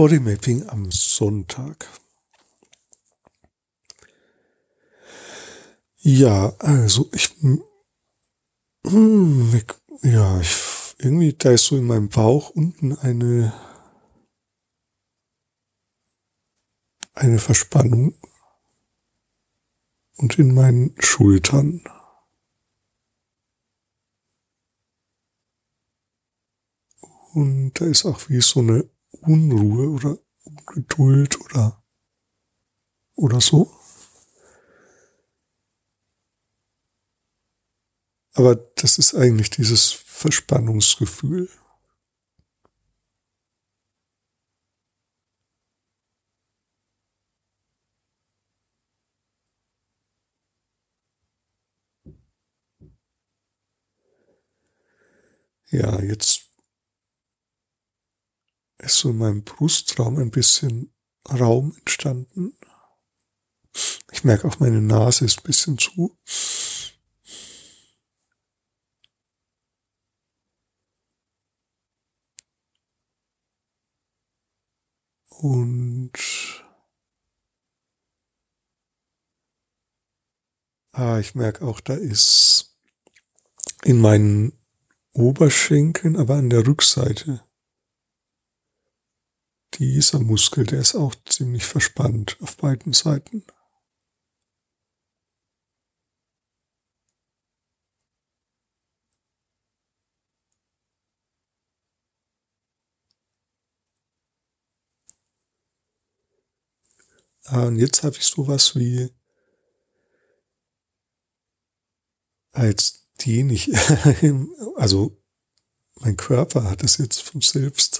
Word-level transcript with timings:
Bodymapping 0.00 0.66
am 0.70 0.90
Sonntag. 0.90 1.86
Ja, 5.98 6.54
also 6.58 7.10
ich, 7.12 7.28
hm, 7.42 7.62
ja, 10.00 10.40
ich, 10.40 10.56
irgendwie, 10.96 11.34
da 11.34 11.50
ist 11.50 11.66
so 11.66 11.76
in 11.76 11.84
meinem 11.84 12.08
Bauch 12.08 12.48
unten 12.48 12.96
eine, 12.96 13.52
eine 17.12 17.38
Verspannung 17.38 18.14
und 20.16 20.38
in 20.38 20.54
meinen 20.54 20.94
Schultern. 20.98 21.84
Und 27.34 27.74
da 27.74 27.84
ist 27.84 28.06
auch 28.06 28.30
wie 28.30 28.40
so 28.40 28.60
eine 28.60 28.88
Unruhe 29.22 29.90
oder 29.90 30.18
Ungeduld 30.44 31.40
oder, 31.40 31.82
oder 33.16 33.40
so. 33.40 33.70
Aber 38.34 38.56
das 38.56 38.98
ist 38.98 39.14
eigentlich 39.14 39.50
dieses 39.50 39.92
Verspannungsgefühl. 39.92 41.48
Ja, 55.70 56.00
jetzt 56.02 56.49
in 59.08 59.18
meinem 59.18 59.42
Brustraum 59.42 60.18
ein 60.18 60.30
bisschen 60.30 60.92
Raum 61.28 61.74
entstanden. 61.78 62.54
Ich 64.12 64.24
merke 64.24 64.46
auch, 64.46 64.60
meine 64.60 64.80
Nase 64.80 65.24
ist 65.24 65.40
ein 65.40 65.44
bisschen 65.44 65.78
zu. 65.78 66.16
Und 75.28 76.12
ah, 80.92 81.18
ich 81.18 81.34
merke 81.34 81.64
auch, 81.64 81.80
da 81.80 81.94
ist 81.94 82.76
in 83.84 84.00
meinen 84.00 84.52
Oberschenkeln, 85.12 86.16
aber 86.16 86.34
an 86.34 86.50
der 86.50 86.66
Rückseite 86.66 87.42
dieser 89.74 90.20
Muskel, 90.20 90.64
der 90.66 90.80
ist 90.80 90.94
auch 90.94 91.14
ziemlich 91.24 91.64
verspannt 91.64 92.36
auf 92.40 92.56
beiden 92.56 92.92
Seiten. 92.92 93.44
Ah, 107.44 107.66
und 107.66 107.76
jetzt 107.76 108.02
habe 108.04 108.16
ich 108.16 108.24
sowas 108.24 108.76
wie 108.76 109.10
als 112.52 113.08
den 113.26 113.50
ich, 113.50 113.70
also 114.76 115.16
mein 115.96 116.16
Körper 116.16 116.64
hat 116.64 116.82
es 116.84 116.98
jetzt 116.98 117.22
von 117.22 117.40
selbst 117.40 117.99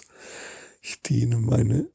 ich 0.81 1.03
dehne 1.03 1.37
meine 1.39 1.93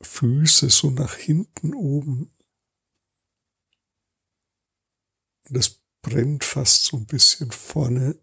Füße 0.00 0.70
so 0.70 0.90
nach 0.90 1.16
hinten 1.16 1.74
oben. 1.74 2.30
Das 5.48 5.80
brennt 6.02 6.44
fast 6.44 6.84
so 6.84 6.96
ein 6.96 7.06
bisschen 7.06 7.50
vorne 7.50 8.18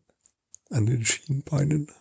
an 0.70 0.86
den 0.86 1.06
Schienbeinen. 1.06 1.92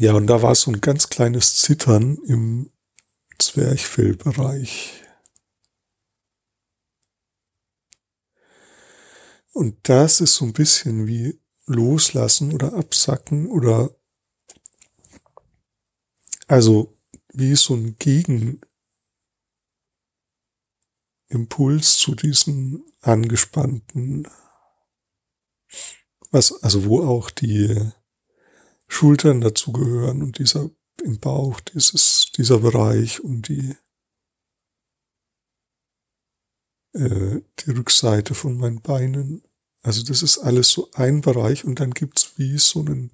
Ja, 0.00 0.12
und 0.14 0.28
da 0.28 0.42
war 0.42 0.54
so 0.54 0.70
ein 0.70 0.80
ganz 0.80 1.08
kleines 1.08 1.56
Zittern 1.56 2.18
im 2.24 2.70
Zwerchfellbereich. 3.40 5.02
Und 9.52 9.88
das 9.88 10.20
ist 10.20 10.36
so 10.36 10.44
ein 10.44 10.52
bisschen 10.52 11.08
wie 11.08 11.40
loslassen 11.66 12.52
oder 12.52 12.74
absacken 12.74 13.48
oder 13.48 13.90
also 16.46 16.96
wie 17.32 17.56
so 17.56 17.74
ein 17.74 17.96
Gegenimpuls 17.98 18.62
zu 21.98 22.14
diesem 22.14 22.84
angespannten, 23.00 24.28
was, 26.30 26.52
also 26.62 26.84
wo 26.84 27.04
auch 27.04 27.30
die 27.32 27.92
Schultern 28.88 29.40
dazugehören 29.40 30.22
und 30.22 30.38
dieser 30.38 30.70
im 31.04 31.18
Bauch, 31.18 31.60
dieses, 31.60 32.32
dieser 32.36 32.58
Bereich 32.58 33.20
und 33.20 33.48
die, 33.48 33.76
äh, 36.94 37.40
die 37.60 37.70
Rückseite 37.70 38.34
von 38.34 38.56
meinen 38.56 38.80
Beinen. 38.80 39.42
Also 39.82 40.02
das 40.02 40.22
ist 40.22 40.38
alles 40.38 40.70
so 40.70 40.90
ein 40.92 41.20
Bereich 41.20 41.64
und 41.64 41.80
dann 41.80 41.92
gibt's 41.92 42.32
wie 42.36 42.58
so 42.58 42.80
einen 42.80 43.12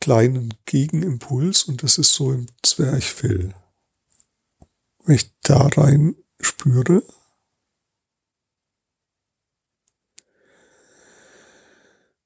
kleinen 0.00 0.54
Gegenimpuls 0.66 1.64
und 1.64 1.82
das 1.82 1.98
ist 1.98 2.14
so 2.14 2.32
im 2.32 2.46
Zwerchfell. 2.62 3.54
Wenn 5.04 5.14
ich 5.14 5.30
da 5.42 5.66
rein 5.66 6.16
spüre, 6.40 7.02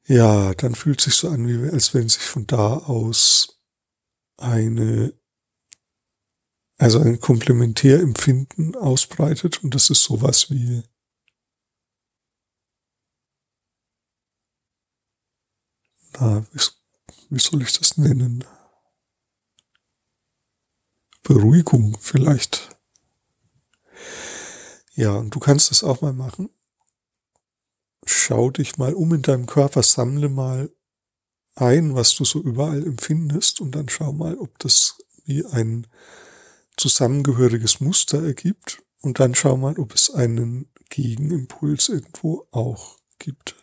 Ja, 0.06 0.52
dann 0.54 0.74
fühlt 0.74 1.00
sich 1.00 1.14
so 1.14 1.30
an, 1.30 1.48
wie 1.48 1.70
als 1.70 1.94
wenn 1.94 2.08
sich 2.08 2.22
von 2.22 2.46
da 2.46 2.76
aus 2.76 3.58
eine, 4.36 5.18
also 6.76 6.98
ein 6.98 7.20
Komplementärempfinden 7.20 8.76
ausbreitet 8.76 9.64
und 9.64 9.74
das 9.74 9.88
ist 9.88 10.02
sowas 10.02 10.50
wie 10.50 10.82
na, 16.20 16.44
wie, 16.52 16.60
wie 17.30 17.40
soll 17.40 17.62
ich 17.62 17.78
das 17.78 17.96
nennen? 17.96 18.44
Beruhigung 21.22 21.96
vielleicht. 21.98 22.76
Ja, 24.94 25.14
und 25.14 25.34
du 25.34 25.40
kannst 25.40 25.70
das 25.70 25.82
auch 25.82 26.02
mal 26.02 26.12
machen 26.12 26.50
schau 28.04 28.50
dich 28.50 28.76
mal 28.76 28.94
um 28.94 29.14
in 29.14 29.22
deinem 29.22 29.46
Körper, 29.46 29.82
sammle 29.82 30.28
mal 30.28 30.70
ein, 31.54 31.94
was 31.94 32.14
du 32.14 32.24
so 32.24 32.40
überall 32.40 32.84
empfindest 32.84 33.60
und 33.60 33.74
dann 33.74 33.88
schau 33.88 34.12
mal, 34.12 34.36
ob 34.36 34.58
das 34.58 34.98
wie 35.24 35.44
ein 35.44 35.86
zusammengehöriges 36.76 37.80
Muster 37.80 38.22
ergibt 38.22 38.82
und 39.00 39.20
dann 39.20 39.34
schau 39.34 39.56
mal, 39.56 39.78
ob 39.78 39.94
es 39.94 40.10
einen 40.10 40.68
Gegenimpuls 40.90 41.88
irgendwo 41.88 42.46
auch 42.50 42.98
gibt. 43.18 43.56